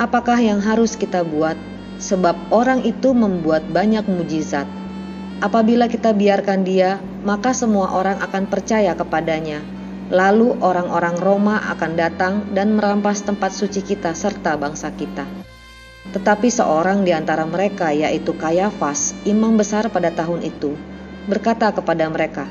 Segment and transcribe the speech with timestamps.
[0.00, 1.58] "Apakah yang harus kita buat?
[1.98, 4.64] Sebab orang itu membuat banyak mujizat.
[5.42, 9.60] Apabila kita biarkan dia, maka semua orang akan percaya kepadanya.
[10.08, 15.26] Lalu orang-orang Roma akan datang dan merampas tempat suci kita serta bangsa kita."
[16.08, 20.72] Tetapi seorang di antara mereka, yaitu Kayafas, imam besar pada tahun itu,
[21.28, 22.48] berkata kepada mereka,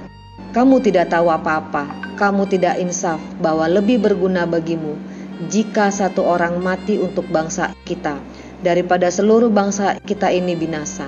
[0.53, 1.89] "Kamu tidak tahu apa-apa,
[2.21, 8.17] kamu tidak insaf bahwa lebih berguna bagimu jika satu orang mati untuk bangsa kita
[8.65, 11.05] daripada seluruh bangsa kita ini binasa.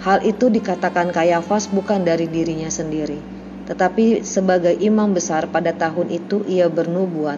[0.00, 3.20] Hal itu dikatakan Kayafas bukan dari dirinya sendiri,
[3.68, 7.36] tetapi sebagai imam besar pada tahun itu ia bernubuat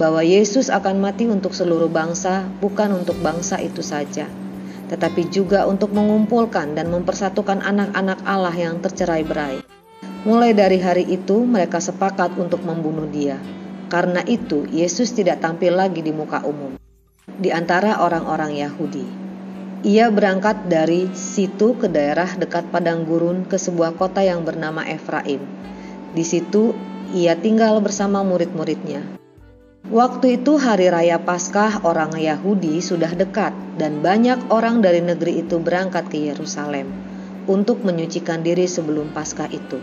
[0.00, 4.24] bahwa Yesus akan mati untuk seluruh bangsa, bukan untuk bangsa itu saja,
[4.88, 9.60] tetapi juga untuk mengumpulkan dan mempersatukan anak-anak Allah yang tercerai-berai.
[10.24, 13.36] Mulai dari hari itu mereka sepakat untuk membunuh dia.
[13.88, 16.76] Karena itu, Yesus tidak tampil lagi di muka umum
[17.38, 19.06] di antara orang-orang Yahudi.
[19.86, 25.38] Ia berangkat dari situ ke daerah dekat padang gurun ke sebuah kota yang bernama Efraim.
[26.16, 26.74] Di situ
[27.14, 29.06] ia tinggal bersama murid-muridnya.
[29.88, 35.62] Waktu itu hari raya Paskah orang Yahudi sudah dekat dan banyak orang dari negeri itu
[35.62, 36.90] berangkat ke Yerusalem
[37.46, 39.78] untuk menyucikan diri sebelum Paskah itu.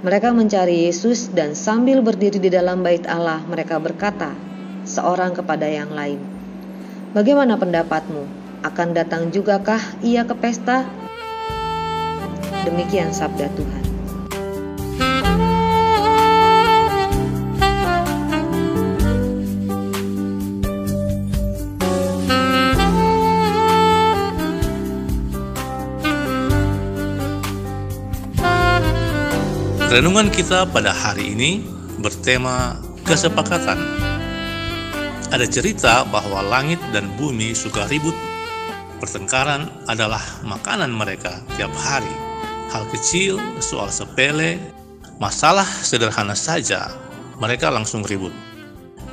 [0.00, 4.32] Mereka mencari Yesus dan sambil berdiri di dalam bait Allah mereka berkata
[4.88, 6.16] seorang kepada yang lain,
[7.12, 8.24] "Bagaimana pendapatmu?
[8.64, 10.88] Akan datang jugakah ia ke pesta?"
[12.64, 13.89] Demikian sabda Tuhan.
[29.90, 31.66] Renungan kita pada hari ini
[31.98, 33.74] bertema kesepakatan.
[35.34, 38.14] Ada cerita bahwa langit dan bumi suka ribut.
[39.02, 42.14] Pertengkaran adalah makanan mereka tiap hari.
[42.70, 44.62] Hal kecil, soal sepele,
[45.18, 46.94] masalah sederhana saja,
[47.42, 48.30] mereka langsung ribut.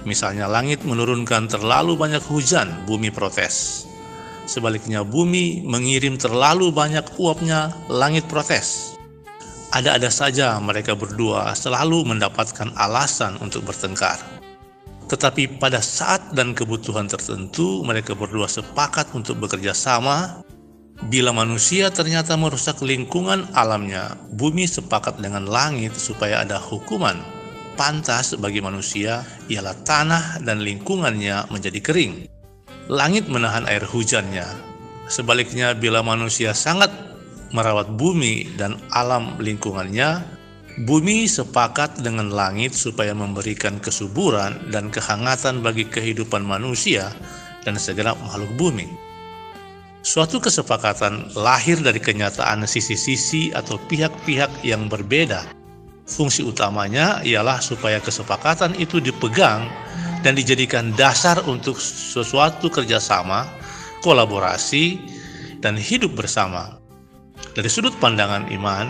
[0.05, 3.89] Misalnya langit menurunkan terlalu banyak hujan, bumi protes.
[4.45, 8.96] Sebaliknya bumi mengirim terlalu banyak uapnya, langit protes
[9.75, 14.19] ada-ada saja mereka berdua selalu mendapatkan alasan untuk bertengkar.
[15.07, 20.43] Tetapi pada saat dan kebutuhan tertentu, mereka berdua sepakat untuk bekerja sama.
[21.07, 27.15] Bila manusia ternyata merusak lingkungan alamnya, bumi sepakat dengan langit supaya ada hukuman.
[27.79, 32.13] Pantas bagi manusia ialah tanah dan lingkungannya menjadi kering.
[32.89, 34.47] Langit menahan air hujannya.
[35.07, 36.91] Sebaliknya, bila manusia sangat
[37.55, 40.23] merawat bumi dan alam lingkungannya,
[40.83, 47.09] bumi sepakat dengan langit supaya memberikan kesuburan dan kehangatan bagi kehidupan manusia
[47.65, 48.87] dan segenap makhluk bumi.
[50.07, 55.43] Suatu kesepakatan lahir dari kenyataan sisi-sisi atau pihak-pihak yang berbeda.
[56.07, 59.67] Fungsi utamanya ialah supaya kesepakatan itu dipegang
[60.23, 63.43] dan dijadikan dasar untuk sesuatu kerjasama,
[63.99, 64.95] kolaborasi,
[65.59, 66.76] dan hidup bersama.
[67.57, 68.85] Dari sudut pandangan iman,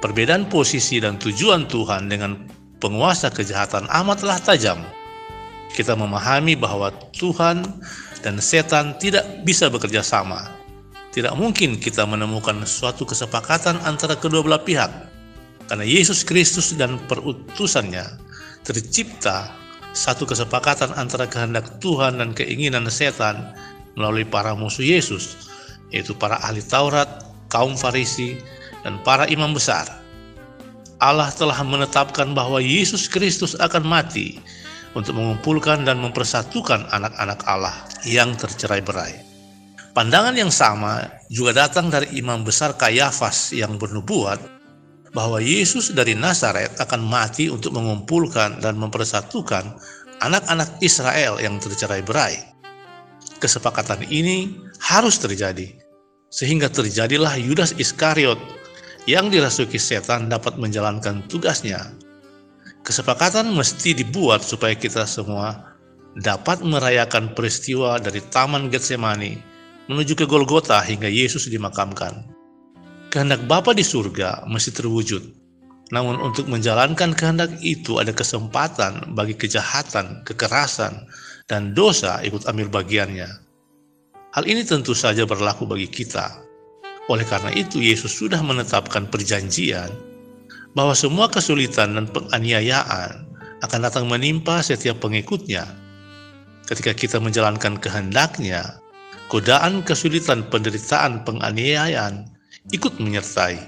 [0.00, 2.48] perbedaan posisi dan tujuan Tuhan dengan
[2.80, 4.80] penguasa kejahatan amatlah tajam.
[5.76, 7.60] Kita memahami bahwa Tuhan
[8.24, 10.48] dan setan tidak bisa bekerja sama.
[11.12, 14.88] Tidak mungkin kita menemukan suatu kesepakatan antara kedua belah pihak,
[15.68, 18.16] karena Yesus Kristus dan perutusannya
[18.64, 19.52] tercipta
[19.92, 23.52] satu kesepakatan antara kehendak Tuhan dan keinginan setan
[23.92, 25.36] melalui para musuh Yesus,
[25.92, 28.38] yaitu para ahli Taurat, kaum Farisi,
[28.86, 29.84] dan para imam besar.
[31.00, 34.40] Allah telah menetapkan bahwa Yesus Kristus akan mati
[34.94, 39.28] untuk mengumpulkan dan mempersatukan anak-anak Allah yang tercerai-berai.
[39.90, 44.38] Pandangan yang sama juga datang dari imam besar Kayafas yang bernubuat
[45.10, 49.74] bahwa Yesus dari Nazaret akan mati untuk mengumpulkan dan mempersatukan
[50.22, 52.38] anak-anak Israel yang tercerai-berai.
[53.42, 55.74] Kesepakatan ini harus terjadi,
[56.30, 58.38] sehingga terjadilah Yudas Iskariot
[59.10, 61.90] yang dirasuki setan dapat menjalankan tugasnya.
[62.86, 65.76] Kesepakatan mesti dibuat supaya kita semua
[66.16, 69.36] dapat merayakan peristiwa dari Taman Getsemani
[69.90, 72.24] menuju ke Golgota hingga Yesus dimakamkan.
[73.10, 75.22] Kehendak Bapa di surga mesti terwujud.
[75.90, 81.10] Namun untuk menjalankan kehendak itu ada kesempatan bagi kejahatan, kekerasan,
[81.50, 83.49] dan dosa ikut ambil bagiannya.
[84.30, 86.46] Hal ini tentu saja berlaku bagi kita.
[87.10, 89.90] Oleh karena itu Yesus sudah menetapkan perjanjian
[90.78, 93.26] bahwa semua kesulitan dan penganiayaan
[93.66, 95.66] akan datang menimpa setiap pengikutnya.
[96.70, 98.78] Ketika kita menjalankan kehendaknya,
[99.26, 102.30] godaan, kesulitan, penderitaan, penganiayaan
[102.70, 103.58] ikut menyertai.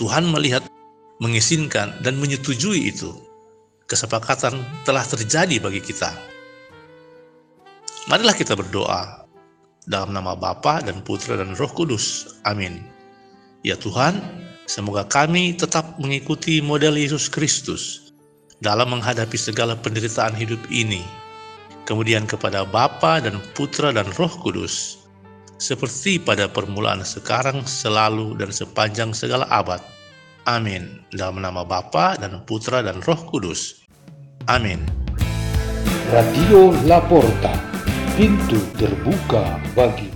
[0.00, 0.64] Tuhan melihat,
[1.20, 3.12] mengizinkan, dan menyetujui itu.
[3.84, 6.16] Kesepakatan telah terjadi bagi kita.
[8.08, 9.21] Marilah kita berdoa
[9.86, 12.36] dalam nama Bapa dan Putra dan Roh Kudus.
[12.46, 12.82] Amin.
[13.62, 14.18] Ya Tuhan,
[14.66, 18.12] semoga kami tetap mengikuti model Yesus Kristus
[18.62, 21.02] dalam menghadapi segala penderitaan hidup ini
[21.84, 25.02] kemudian kepada Bapa dan Putra dan Roh Kudus,
[25.58, 29.82] seperti pada permulaan sekarang, selalu, dan sepanjang segala abad.
[30.50, 31.02] Amin.
[31.14, 33.86] Dalam nama Bapa dan Putra dan Roh Kudus.
[34.50, 34.82] Amin.
[36.10, 37.54] Radio Laporta,
[38.12, 40.11] pintu terbuka bagi